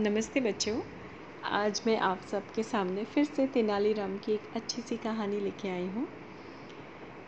[0.00, 0.74] नमस्ते बच्चों।
[1.48, 5.86] आज मैं आप सबके सामने फिर से तेनालीराम की एक अच्छी सी कहानी लेके आई
[5.86, 6.06] हूँ।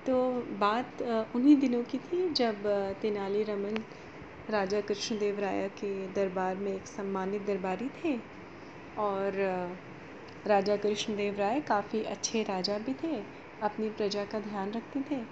[0.06, 0.16] तो
[0.60, 1.02] बात
[1.34, 2.66] उन्हीं दिनों की थी जब
[3.02, 3.76] तेनालीरामन
[4.50, 8.16] राजा कृष्णदेव राय के दरबार में एक सम्मानित दरबारी थे
[8.98, 9.40] और
[10.46, 13.14] राजा कृष्णदेव राय काफ़ी अच्छे राजा भी थे,
[13.62, 15.22] अपनी प्रजा का ध्यान रखते थे।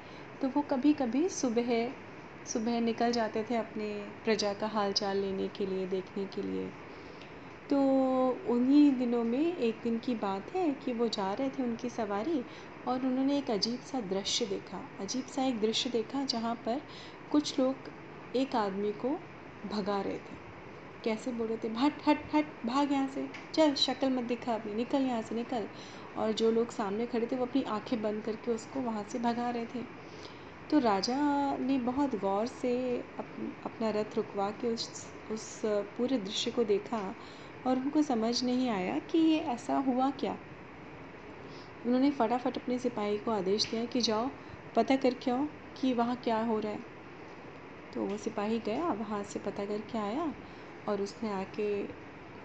[0.40, 1.74] तो वो कभी कभी सुबह
[2.46, 3.92] सुबह निकल जाते थे अपने
[4.24, 6.70] प्रजा का हाल चाल लेने के लिए, देखने के लिए।
[7.74, 7.80] तो
[8.48, 12.44] उन्हीं दिनों में एक दिन की बात है कि वो जा रहे थे उनकी सवारी
[12.88, 16.80] और उन्होंने एक अजीब सा दृश्य देखा। अजीब सा एक दृश्य देखा जहाँ पर
[17.32, 19.08] कुछ लोग एक आदमी को
[19.72, 20.36] भगा रहे थे।
[21.04, 21.68] कैसे बोल रहे थे?
[21.68, 25.66] हट हट हट भाग यहाँ से। चल शक्ल मत दिखा अपनी। निकल यहाँ से निकल।
[26.16, 29.50] और जो लोग सामने खड़े थे वो अपनी आँखें बंद करके उसको वहाँ से भगा
[29.50, 29.82] रहे थे।
[30.70, 31.16] तो राजा
[31.56, 33.26] ने बहुत गौर से अप,
[33.66, 37.14] अपना रथ रुकवा के उस उस पूरे दृश्य को देखा
[37.66, 40.36] और उनको समझ नहीं आया कि ये ऐसा हुआ क्या।
[41.86, 44.30] उन्होंने फटाफट अपने सिपाही को आदेश दिया कि जाओ,
[44.76, 45.46] पता करके आओ
[45.80, 46.78] कि वहाँ क्या हो रहा है।
[47.94, 50.34] तो वो सिपाही गया, वहाँ से पता करके आया
[50.88, 51.84] और उसने आके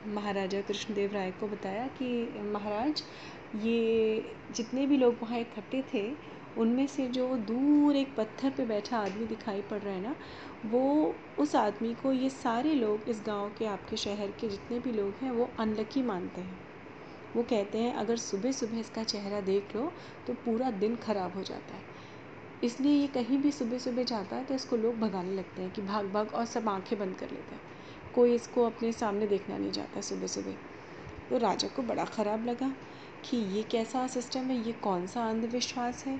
[0.09, 3.03] महाराजा कृष्णदेव राय को बताया कि, महाराज,
[3.55, 8.97] ये जितने भी लोग वहाँ इकट्ठे थे उनमें से जो दूर एक पत्थर पे बैठा
[8.97, 10.15] आदमी दिखाई पड़ रहा है ना,
[10.65, 14.91] वो उस आदमी को ये सारे लोग इस गाँव के, आपके शहर के जितने भी
[14.91, 16.57] लोग हैं, वो अनलकी मानते हैं।
[17.35, 19.91] वो कहते हैं, अगर सुबह सुबह इसका चेहरा देख लो
[20.27, 21.97] तो पूरा दिन खराब हो जाता है।
[22.63, 25.81] इसलिए ये कहीं भी सुबह सुबह जाता है तो इसको लोग भगाने लगते हैं कि
[25.81, 27.61] भाग भाग और सब आँखें बंद कर लेते हैं।
[28.15, 30.55] कोई इसको अपने सामने देखना नहीं चाहता सुबह सुबह
[31.29, 32.71] तो राजा को बड़ा ख़राब लगा।
[33.25, 36.19] कि ये कैसा सिस्टम है, ये कौन सा अंधविश्वास है?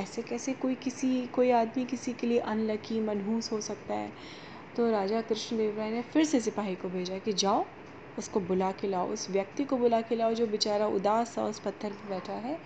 [0.00, 4.12] ऐसे कैसे कोई किसी, कोई आदमी किसी के लिए अनलकी मनहूस हो सकता है?
[4.76, 7.66] तो राजा कृष्णदेव राय ने फिर से सिपाही को भेजा कि जाओ,
[8.18, 11.58] उसको बुला के लाओ, उस व्यक्ति को बुला के लाओ जो बेचारा उदास सा उस
[11.58, 12.58] पत्थर पर बैठा है।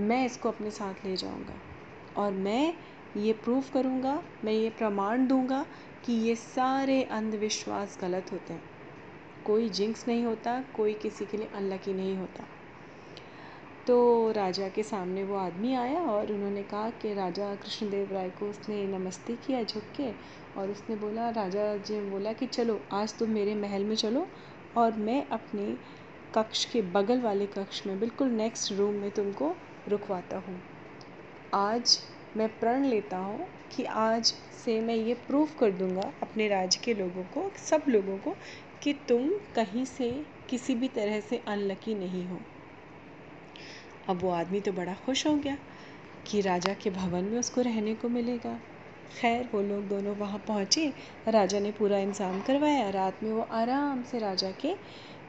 [0.00, 1.54] मैं इसको अपने साथ ले जाऊँगा
[2.16, 2.74] और मैं
[3.16, 5.66] ये प्रूव करूँगा, मैं ये प्रमाण दूँगा
[6.06, 8.62] कि ये सारे अंधविश्वास गलत होते हैं।
[9.46, 12.44] कोई जिंक्स नहीं होता, कोई किसी के लिए अनलकी नहीं होता।
[13.88, 18.46] तो राजा के सामने वो आदमी आया और उन्होंने कहा कि राजा कृष्णदेव राय को
[18.46, 20.08] उसने नमस्ते किया झुक के
[20.60, 24.26] और उसने बोला, राजा जी ने बोला कि चलो, आज तुम मेरे महल में चलो
[24.76, 25.66] और मैं अपने
[26.34, 29.54] कक्ष के बगल वाले कक्ष में, बिल्कुल नेक्स्ट रूम में तुमको
[29.88, 30.60] रुकवाता हूँ।
[31.54, 31.98] आज
[32.36, 34.24] मैं प्रण लेता हूँ कि आज
[34.64, 38.36] से मैं ये प्रूव कर दूँगा अपने राज्य के लोगों को, सब लोगों को,
[38.82, 42.40] कि तुम कहीं से किसी भी तरह से अनलकी नहीं हो।
[44.08, 45.56] अब वो आदमी तो बड़ा खुश हो गया
[46.26, 48.58] कि राजा के भवन में उसको रहने को मिलेगा।
[49.10, 50.92] खैर वो लोग दोनों वहाँ पहुँचे।
[51.28, 54.74] राजा ने पूरा इंतज़ाम करवाया। रात में वो आराम से राजा के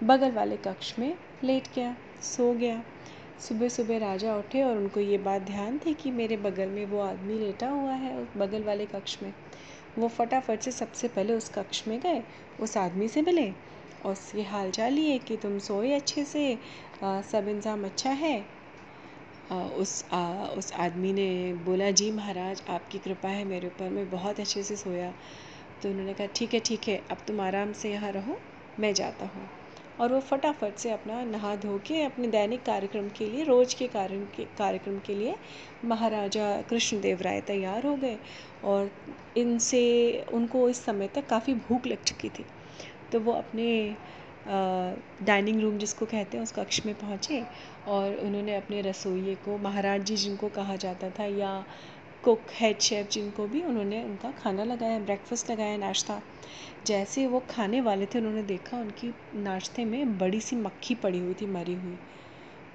[0.03, 1.13] बगल वाले कक्ष में
[1.43, 2.81] लेट गया सो गया।
[3.39, 6.99] सुबह सुबह राजा उठे और उनको ये बात ध्यान थी कि मेरे बगल में वो
[7.01, 9.33] आदमी लेटा हुआ है उस बगल वाले कक्ष में।
[9.97, 12.21] वो फटाफट से सबसे पहले उस कक्ष में गए
[12.59, 13.51] उस आदमी से मिले।
[14.05, 16.57] और उसके हाल चाल लिए कि तुम सोए अच्छे से
[17.03, 18.58] आ, सब इंतज़ाम अच्छा है।
[19.51, 20.03] उस
[20.57, 24.75] उस आदमी ने बोला, जी महाराज, आपकी कृपा है मेरे ऊपर, मैं बहुत अच्छे से
[24.75, 25.13] सोया।
[25.83, 28.37] तो उन्होंने कहा, ठीक है ठीक है, अब तुम आराम से यहाँ रहो,
[28.79, 29.49] मैं जाता हूँ।
[29.99, 33.87] और वो फटाफट से अपना नहा धो के, अपने दैनिक कार्यक्रम के लिए, रोज़ के
[33.87, 35.35] कारण के, कार्यक्रम के लिए
[35.85, 38.17] महाराजा कृष्णदेव राय तैयार हो गए।
[38.63, 38.91] और
[39.37, 42.45] इनसे, उनको इस समय तक काफ़ी भूख लग चुकी थी।
[43.11, 43.95] तो वो अपने
[44.47, 47.43] डाइनिंग रूम जिसको कहते हैं, उस कक्ष में पहुँचे
[47.87, 51.65] और उन्होंने अपने रसोइये को, महाराज जी जिनको कहा जाता था या
[52.23, 56.21] कुक हेड शेफ जिनको भी, उन्होंने उनका खाना लगाया ब्रेकफास्ट लगाया, नाश्ता।
[56.85, 61.33] जैसे वो खाने वाले थे, उन्होंने देखा उनकी नाश्ते में बड़ी सी मक्खी पड़ी हुई
[61.33, 61.97] थी, मरी हुई।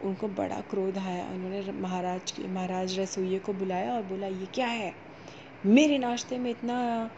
[0.04, 4.94] उनको बड़ा क्रोध आया। उन्होंने महाराज महाराज रसोइये को बुलाया और बोला, ये क्या है?
[5.66, 7.10] मेरे नाश्ते में इतना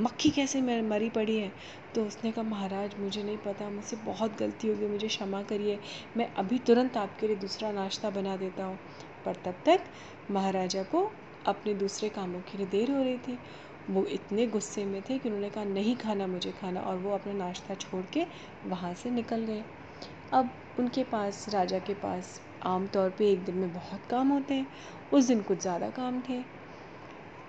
[0.00, 1.52] मक्खी कैसे मरी पड़ी है?
[1.94, 5.78] तो उसने कहा, महाराज, मुझे नहीं पता, मुझसे बहुत गलती हो गई मुझे क्षमा करिए,
[6.16, 8.78] मैं अभी तुरंत आपके लिए दूसरा नाश्ता बना देता हूँ।
[9.24, 9.84] पर तब तक
[10.30, 11.10] महाराजा को
[11.46, 13.38] अपने दूसरे कामों के लिए देर हो रही थी।
[13.90, 17.32] वो इतने गुस्से में थे कि उन्होंने कहा, नहीं खाना, मुझे खाना। और वो अपना
[17.32, 18.24] नाश्ता छोड़ के
[18.66, 19.64] वहाँ से निकल गए।
[20.32, 24.66] अब उनके पास, राजा के पास आमतौर पे एक दिन में बहुत काम होते हैं,
[25.12, 26.42] उस दिन कुछ ज़्यादा काम थे।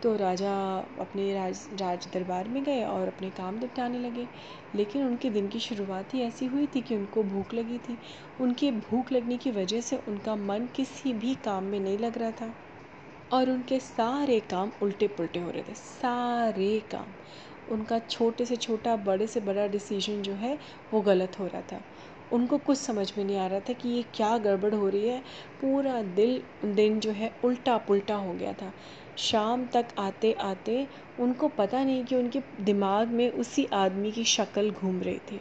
[0.06, 0.52] तो राजा
[1.00, 4.28] अपने राज राज दरबार में गए और अपने काम निपटाने लगे।
[4.76, 7.98] लेकिन उनके दिन की शुरुआत ही ऐसी हुई थी कि उनको भूख लगी थी।
[8.40, 12.32] उनके भूख लगने की वजह से उनका मन किसी भी काम में नहीं लग रहा
[12.32, 12.54] था
[13.32, 17.06] और उनके सारे काम उल्टे पुल्टे हो रहे थे। सारे काम।
[17.74, 20.58] उनका छोटे से छोटा, बड़े से बड़ा डिसीज़न जो है,
[20.94, 21.82] वो गलत हो रहा था।
[22.32, 25.20] उनको कुछ समझ में नहीं आ रहा था कि ये क्या गड़बड़ हो रही है।
[25.62, 28.72] पूरा दिल, दिन जो है उल्टा पुल्टा हो गया था।
[29.18, 30.88] शाम तक आते आते
[31.20, 35.40] उनको पता नहीं कि उनके दिमाग में उसी आदमी की शक्ल घूम रही थी।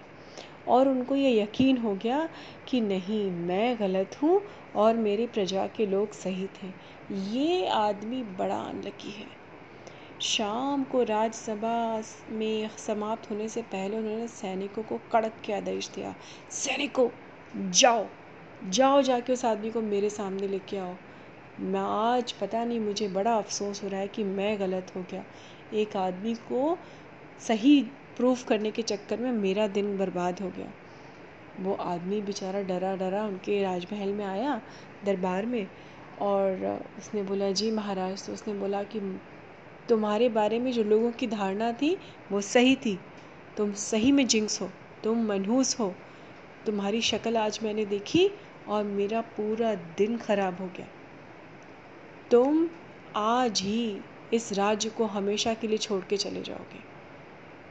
[0.69, 2.29] और उनको ये यकीन हो गया
[2.69, 4.41] कि नहीं, मैं गलत हूँ
[4.77, 6.73] और मेरी प्रजा के लोग सही थे।
[7.31, 9.27] ये आदमी बड़ा अनलकी है।
[10.23, 16.15] शाम को राज्यसभा में समाप्त होने से पहले उन्होंने सैनिकों को कड़क के आदेश दिया,
[16.51, 17.09] सैनिकों,
[17.73, 18.07] जाओ
[18.71, 20.95] जाओ जाके उस आदमी को मेरे सामने लेके आओ।
[21.61, 25.25] मैं आज पता नहीं, मुझे बड़ा अफसोस हो रहा है कि मैं गलत हो गया।
[25.75, 26.79] एक आदमी को
[27.41, 27.83] सही
[28.17, 30.73] प्रूफ करने के चक्कर में मेरा दिन बर्बाद हो गया।
[31.61, 34.61] वो आदमी बेचारा डरा डरा उनके राजमहल में आया
[35.05, 35.67] दरबार में
[36.21, 39.21] और उसने बोला, जी महाराज तो उसने बोला कि,
[39.89, 41.99] तुम्हारे बारे में जो लोगों की धारणा थी,
[42.33, 42.99] वो सही थी।
[43.57, 44.71] तुम सही में जिंक्स हो,
[45.05, 45.95] तुम मनहूस हो।
[46.67, 48.31] तुम्हारी शक्ल आज मैंने देखी
[48.69, 50.87] और मेरा पूरा दिन खराब हो गया।
[52.31, 52.69] तुम
[53.17, 54.01] आज ही
[54.33, 56.79] इस राज्य को हमेशा के लिए छोड़ के चले जाओगे।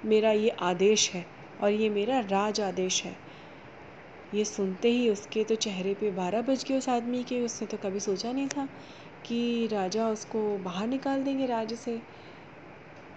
[0.04, 1.26] मेरा ये आदेश है
[1.62, 3.16] और ये मेरा राज आदेश है।
[4.34, 7.78] ये सुनते ही उसके तो चेहरे पे बारह बज गए उस आदमी के। उसने तो
[7.78, 8.68] कभी सोचा नहीं था
[9.26, 12.02] कि राजा उसको बाहर निकाल देंगे राज्य से।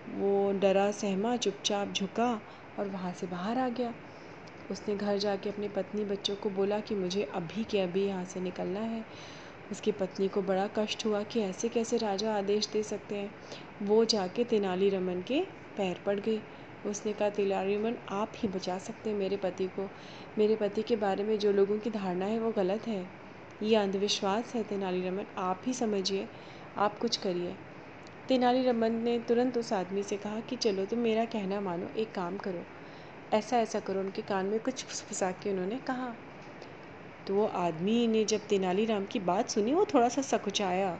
[0.08, 2.32] वो डरा, सहमा, चुपचाप झुका
[2.78, 3.94] और वहाँ से बाहर आ गया।
[4.70, 8.40] उसने घर जाके अपनी पत्नी बच्चों को बोला कि मुझे अभी के अभी यहाँ से
[8.40, 9.04] निकलना है।
[9.70, 13.34] उसकी पत्नी को बड़ा कष्ट हुआ कि ऐसे कैसे राजा आदेश दे सकते हैं।
[13.82, 15.40] वो जाके तेनाली रमन के
[15.76, 16.40] पैर पड़ गई।
[16.86, 19.90] उसने कहा तेलारीमन आप ही बचा सकते हैं मेरे पति को।
[20.38, 23.10] मेरे पति के बारे में जो लोगों की धारणा है वो गलत है।
[23.62, 26.28] ये अंधविश्वास है तेनालीरामन आप ही समझिए।
[26.76, 27.54] आप कुछ करिए।
[28.28, 32.36] तेनालीरामन ने तुरंत उस आदमी से कहा कि, चलो, तुम मेरा कहना मानो। एक काम
[32.36, 32.62] करो।
[33.32, 36.14] ऐसा ऐसा करो। उनके कान में कुछ फुसा के उन्होंने कहा।
[37.26, 40.96] तो वो आदमी ने जब तेनालीराम की बात सुनी, वो थोड़ा सा सकुचाया।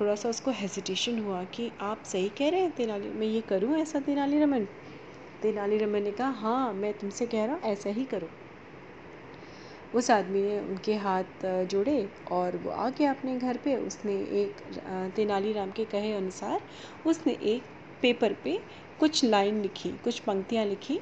[0.00, 3.76] थोड़ा सा उसको हेजिटेशन हुआ कि आप सही कह रहे हैं तेनाली, मैं ये करूँ
[3.78, 4.66] ऐसा तेनालीरामन
[5.42, 8.28] तेनालीरामन ने कहा हाँ मैं तुमसे कह रहा हूँ, ऐसा ही करो।
[9.94, 14.60] उस आदमी ने उनके हाथ जोड़े और वो आ गया अपने घर पे। उसने एक
[15.16, 16.60] तेनालीराम के कहे अनुसार
[17.06, 17.62] उसने एक
[18.02, 18.58] पेपर पे
[19.00, 20.98] कुछ लाइन लिखी, कुछ पंक्तियाँ लिखी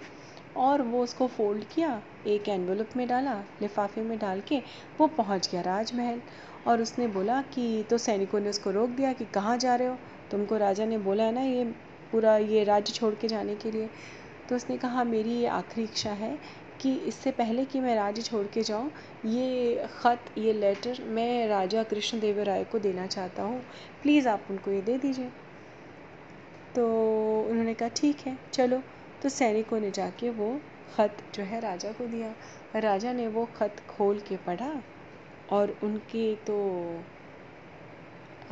[0.56, 4.62] और वो उसको फोल्ड किया, एक एनवलप में डाला, लिफाफे में डाल के
[5.00, 6.20] वो पहुँच गया राजमहल।
[6.66, 9.96] और उसने बोला कि तो सैनिकों ने उसको रोक दिया कि कहाँ जा रहे हो?
[10.30, 11.64] तुमको राजा ने बोला है ना, ये
[12.12, 13.88] पूरा, ये राज्य छोड़ के जाने के लिए।
[14.48, 16.38] तो उसने कहा, मेरी ये आखिरी इच्छा है
[16.80, 18.90] कि इससे पहले कि मैं राज्य छोड़ के जाऊँ,
[19.26, 23.62] ये ख़त, ये लेटर मैं राजा कृष्ण देव राय को देना चाहता हूँ।
[24.02, 25.30] प्लीज़ आप उनको ये दे दीजिए।
[26.76, 26.86] तो
[27.50, 28.82] उन्होंने कहा, ठीक है, चलो।
[29.24, 30.48] तो सैनिकों ने जाके वो
[30.96, 32.34] ख़त जो है राजा को दिया।
[32.80, 34.70] राजा ने वो ख़त खोल के पढ़ा
[35.52, 36.56] और उनके तो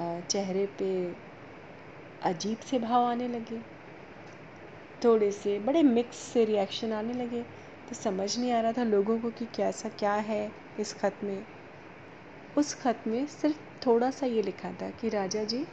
[0.00, 0.90] चेहरे पे
[2.22, 3.58] अजीब से भाव आने लगे।
[5.04, 7.42] थोड़े से, बड़े मिक्स से रिएक्शन आने लगे।
[7.88, 11.44] तो समझ नहीं आ रहा था लोगों को कि कैसा क्या है इस ख़त में।
[12.58, 15.64] उस ख़त में सिर्फ़ थोड़ा सा ये लिखा था कि राजा जी,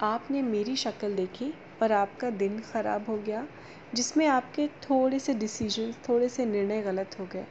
[0.00, 3.46] आपने मेरी शक्ल देखी और आपका दिन ख़राब हो गया,
[3.94, 7.46] जिसमें आपके थोड़े से डिसीज़न थोड़े से निर्णय गलत हो गए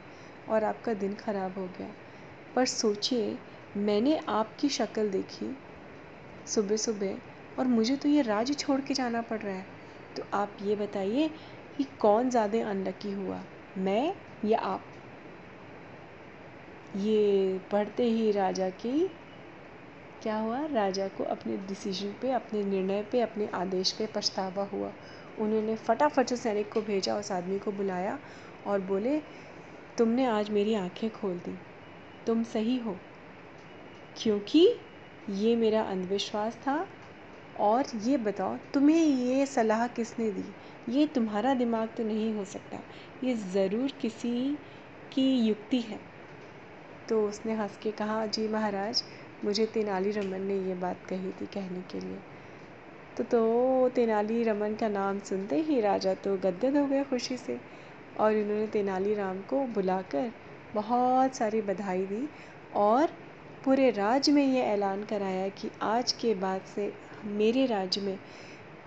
[0.48, 1.94] और आपका दिन ख़राब हो गया।
[2.54, 3.38] पर सोचिए,
[3.76, 5.56] मैंने आपकी शक्ल देखी
[6.46, 7.16] सुबह सुबह
[7.56, 9.66] और मुझे तो ये राज्य छोड़ के जाना पड़ रहा है।
[10.16, 11.28] तो आप ये बताइए
[11.76, 13.44] कि कौन ज़्यादा अनलकी हुआ,
[13.76, 14.84] मैं या आप?
[16.94, 19.08] ये पढ़ते ही राजा की
[20.22, 20.66] क्या हुआ?
[20.66, 24.92] राजा को अपने डिसीज़न पे, अपने निर्णय पे, अपने आदेश पे पछतावा हुआ।
[25.38, 28.18] उन्होंने फटाफट से सैनिक को भेजा उस आदमी को बुलाया
[28.66, 29.20] और बोले,
[29.98, 31.58] तुमने आज मेरी आँखें खोल दी।
[32.26, 32.96] तुम सही हो।
[34.16, 34.74] क्योंकि
[35.30, 36.88] ये मेरा अंधविश्वास था
[37.60, 40.44] और ये बताओ, तुम्हें ये सलाह किसने दी?
[40.88, 42.78] ये तुम्हारा दिमाग तो नहीं हो सकता।
[43.24, 44.58] ये ज़रूर किसी
[45.12, 46.00] की युक्ति है।
[47.08, 49.04] तो उसने हंस के कहा, जी महाराज
[49.44, 52.18] मुझे तेनाली रमन ने ये बात कही थी कहने के लिए।
[53.16, 57.60] तो तो तेनाली रमन का नाम सुनते ही राजा तो गदगद हो गए खुशी से
[58.20, 60.32] और इन्होंने तेनाली राम को बुलाकर
[60.74, 62.28] बहुत सारी बधाई दी
[62.74, 63.08] और
[63.64, 66.92] पूरे राज्य में ये ऐलान कराया कि आज के बाद से
[67.24, 68.18] मेरे राज्य में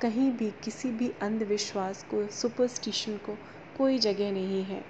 [0.02, 3.38] कहीं भी किसी भी अंधविश्वास को, सुपरस्टिशन को
[3.78, 4.84] कोई जगह नहीं है।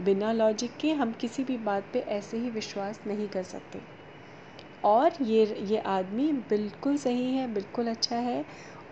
[0.00, 3.93] बिना लॉजिक के हम किसी भी बात पे ऐसे ही विश्वास नहीं कर सकते।
[4.84, 8.44] और ये ये आदमी बिल्कुल सही है, बिल्कुल अच्छा है।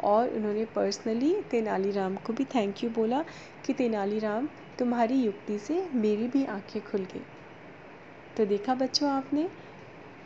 [0.05, 3.25] और उन्होंने पर्सनली तेनालीराम को भी थैंक यू बोला
[3.67, 7.23] कि तेनालीराम, तुम्हारी युक्ति से मेरी भी आँखें खुल गई।
[8.37, 9.49] तो देखा बच्चों आपने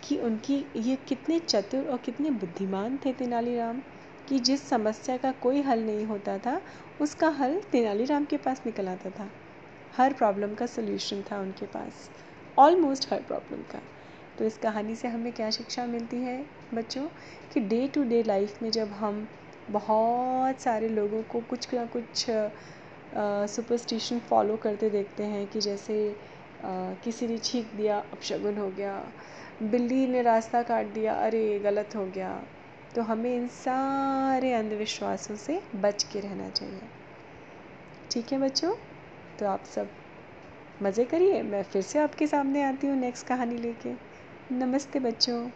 [0.03, 3.83] कि उनकी ये कितने चतुर और कितने बुद्धिमान थे तेनालीराम
[4.29, 6.61] कि जिस समस्या का कोई हल नहीं होता था,
[7.01, 9.31] उसका हल तेनालीराम के पास निकल आता था।
[9.97, 12.11] हर प्रॉब्लम का सोल्यूशन था उनके पास।
[12.59, 13.81] ऑलमोस्ट हर प्रॉब्लम का।
[14.39, 16.45] तो इस कहानी से हमें क्या शिक्षा मिलती है?
[16.75, 17.07] बच्चों,
[17.53, 19.27] कि डे टू डे लाइफ में जब हम
[19.71, 22.27] बहुत सारे लोगों को कुछ ना कुछ
[23.51, 25.97] सुपरस्टिशन फॉलो करते देखते हैं कि जैसे
[27.05, 28.95] किसी ने छींक दिया, अपशगुन हो गया,
[29.63, 32.43] बिल्ली ने रास्ता काट दिया, अरे, गलत हो गया
[32.95, 36.81] तो हमें इन सारे अंधविश्वासों से बच के रहना चाहिए।
[38.11, 38.75] ठीक है बच्चों?
[39.39, 39.89] तो आप सब
[40.83, 43.93] मज़े करिए, मैं फिर से आपके सामने आती हूँ नेक्स्ट कहानी लेके।
[44.51, 45.51] नमस्ते बच्चों।